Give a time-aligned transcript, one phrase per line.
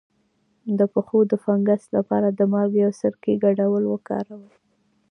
[0.77, 4.49] د پښو د فنګس لپاره د مالګې او سرکې ګډول وکاروئ